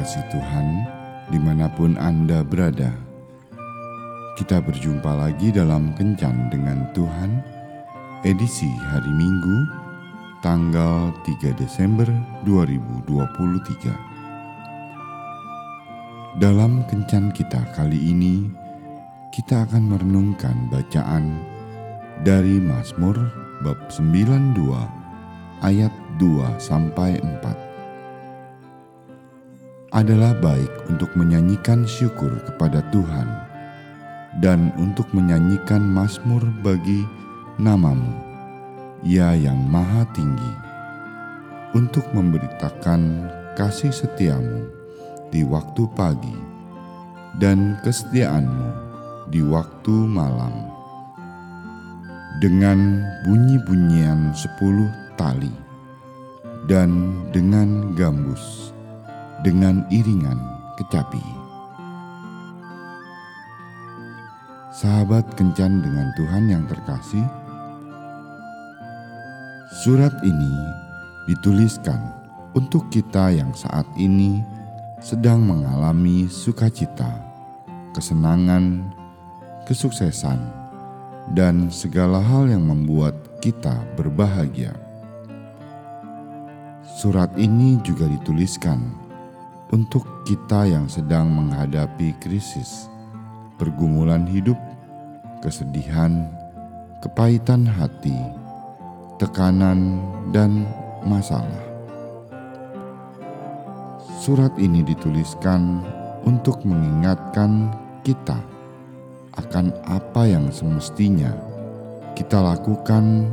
[0.00, 0.88] kasih Tuhan,
[1.28, 2.88] di mana pun Anda berada,
[4.40, 7.44] kita berjumpa lagi dalam Kencan dengan Tuhan,
[8.24, 9.68] edisi hari Minggu,
[10.40, 12.08] tanggal 3 Desember
[12.48, 13.92] 2023.
[16.40, 18.48] Dalam Kencan kita kali ini,
[19.36, 21.44] kita akan merenungkan bacaan
[22.24, 23.20] dari Mazmur
[23.60, 24.64] bab 92
[25.60, 27.69] ayat 2 sampai 4
[29.90, 33.26] adalah baik untuk menyanyikan syukur kepada Tuhan
[34.38, 37.02] dan untuk menyanyikan mazmur bagi
[37.58, 38.14] namamu,
[39.02, 40.52] ya yang maha tinggi,
[41.74, 43.26] untuk memberitakan
[43.58, 44.70] kasih setiamu
[45.34, 46.38] di waktu pagi
[47.42, 48.70] dan kesetiaanmu
[49.34, 50.70] di waktu malam.
[52.38, 54.88] Dengan bunyi-bunyian sepuluh
[55.18, 55.52] tali
[56.64, 58.72] dan dengan gambus
[59.40, 60.36] dengan iringan
[60.76, 61.22] kecapi.
[64.70, 67.24] Sahabat kencan dengan Tuhan yang terkasih,
[69.84, 70.54] surat ini
[71.28, 72.00] dituliskan
[72.56, 74.40] untuk kita yang saat ini
[75.00, 77.08] sedang mengalami sukacita,
[77.96, 78.92] kesenangan,
[79.64, 80.38] kesuksesan,
[81.32, 84.76] dan segala hal yang membuat kita berbahagia.
[86.84, 89.09] Surat ini juga dituliskan
[89.70, 92.90] untuk kita yang sedang menghadapi krisis,
[93.54, 94.58] pergumulan hidup,
[95.38, 96.26] kesedihan,
[96.98, 98.18] kepahitan hati,
[99.22, 100.02] tekanan,
[100.34, 100.66] dan
[101.06, 101.64] masalah.
[104.20, 105.80] Surat ini dituliskan
[106.26, 107.72] untuk mengingatkan
[108.04, 108.36] kita
[109.38, 111.32] akan apa yang semestinya
[112.18, 113.32] kita lakukan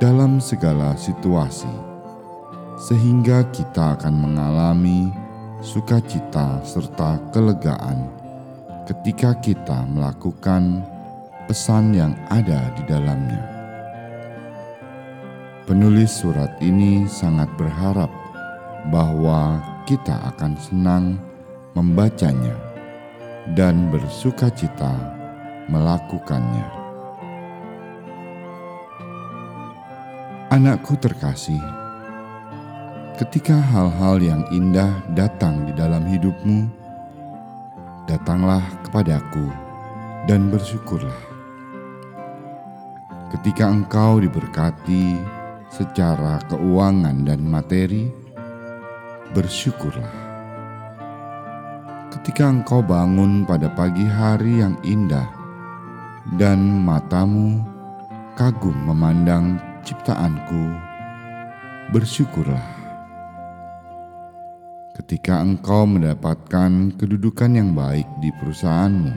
[0.00, 1.68] dalam segala situasi,
[2.80, 5.12] sehingga kita akan mengalami
[5.64, 8.04] sukacita, serta kelegaan
[8.84, 10.84] ketika kita melakukan
[11.48, 13.40] pesan yang ada di dalamnya.
[15.64, 18.12] Penulis surat ini sangat berharap
[18.92, 21.16] bahwa kita akan senang
[21.72, 22.52] membacanya
[23.56, 24.92] dan bersukacita
[25.72, 26.68] melakukannya.
[30.52, 31.83] Anakku terkasih,
[33.14, 36.66] Ketika hal-hal yang indah datang di dalam hidupmu,
[38.10, 39.54] datanglah kepadaku
[40.26, 41.14] dan bersyukurlah.
[43.30, 45.14] Ketika engkau diberkati
[45.70, 48.10] secara keuangan dan materi,
[49.30, 50.14] bersyukurlah.
[52.18, 55.30] Ketika engkau bangun pada pagi hari yang indah
[56.34, 57.62] dan matamu
[58.34, 60.74] kagum memandang ciptaanku,
[61.94, 62.73] bersyukurlah
[64.94, 69.10] ketika engkau mendapatkan kedudukan yang baik di perusahaanmu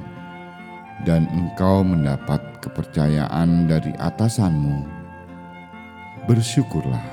[1.05, 4.81] dan engkau mendapat kepercayaan dari atasanmu,
[6.25, 7.05] bersyukurlah.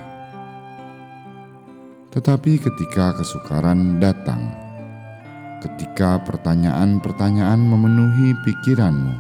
[2.09, 4.49] Tetapi ketika kesukaran datang,
[5.61, 9.13] ketika pertanyaan-pertanyaan memenuhi pikiranmu,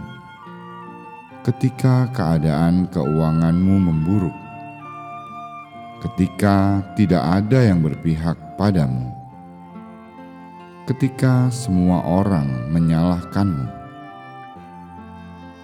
[1.44, 4.37] ketika keadaan keuanganmu memburuk,
[6.00, 9.24] ketika tidak ada yang berpihak padamu,
[10.84, 13.65] ketika semua orang menyalahkanmu,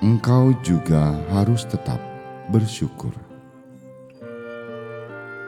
[0.01, 2.01] engkau juga harus tetap
[2.49, 3.13] bersyukur.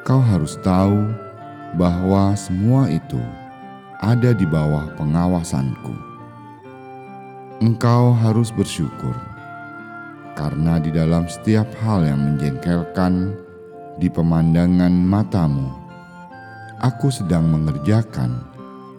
[0.04, 1.08] Kau harus tahu
[1.80, 3.20] bahwa semua itu
[4.04, 5.96] ada di bawah pengawasanku.
[7.64, 9.16] Engkau harus bersyukur
[10.36, 13.32] karena di dalam setiap hal yang menjengkelkan
[13.96, 15.72] di pemandangan matamu,
[16.84, 18.51] aku sedang mengerjakan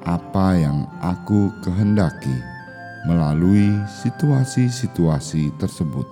[0.03, 2.35] apa yang aku kehendaki
[3.07, 3.71] melalui
[4.03, 6.03] situasi-situasi tersebut.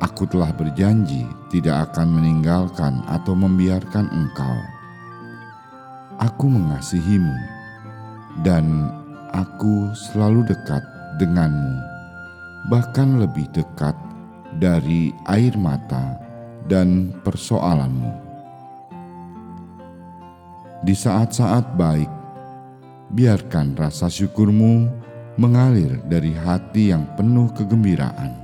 [0.00, 4.58] Aku telah berjanji tidak akan meninggalkan atau membiarkan engkau.
[6.20, 7.36] Aku mengasihimu,
[8.40, 8.88] dan
[9.36, 10.82] aku selalu dekat
[11.20, 11.76] denganmu,
[12.72, 13.94] bahkan lebih dekat
[14.56, 16.16] dari air mata
[16.68, 18.31] dan persoalanmu
[20.82, 22.10] di saat-saat baik,
[23.14, 24.90] biarkan rasa syukurmu
[25.38, 28.34] mengalir dari hati yang penuh kegembiraan,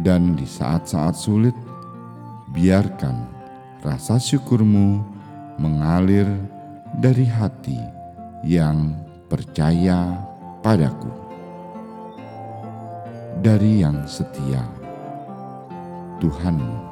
[0.00, 1.52] dan di saat-saat sulit,
[2.56, 3.28] biarkan
[3.84, 5.04] rasa syukurmu
[5.60, 6.26] mengalir
[6.96, 7.76] dari hati
[8.40, 8.96] yang
[9.28, 10.16] percaya
[10.64, 11.12] padaku,
[13.44, 14.64] dari yang setia,
[16.16, 16.89] Tuhanmu.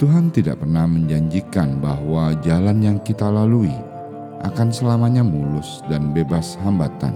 [0.00, 3.68] Tuhan tidak pernah menjanjikan bahwa jalan yang kita lalui
[4.40, 7.12] akan selamanya mulus dan bebas hambatan.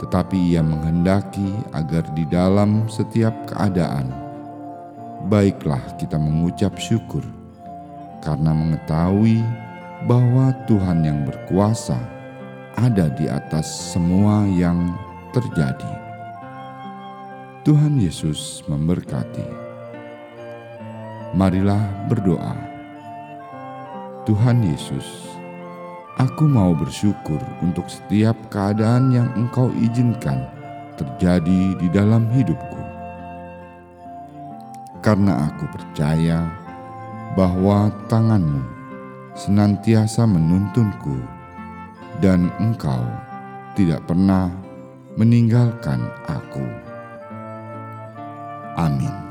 [0.00, 4.08] Tetapi Ia menghendaki agar di dalam setiap keadaan,
[5.28, 7.20] baiklah kita mengucap syukur
[8.24, 9.44] karena mengetahui
[10.08, 12.00] bahwa Tuhan yang berkuasa
[12.80, 14.96] ada di atas semua yang
[15.36, 15.92] terjadi.
[17.68, 19.69] Tuhan Yesus memberkati.
[21.30, 22.58] Marilah berdoa.
[24.26, 25.30] Tuhan Yesus,
[26.18, 30.42] aku mau bersyukur untuk setiap keadaan yang Engkau izinkan
[30.98, 32.82] terjadi di dalam hidupku.
[35.06, 36.50] Karena aku percaya
[37.38, 38.66] bahwa tanganmu
[39.38, 41.14] senantiasa menuntunku
[42.18, 43.06] dan Engkau
[43.78, 44.50] tidak pernah
[45.14, 46.66] meninggalkan aku.
[48.74, 49.29] Amin.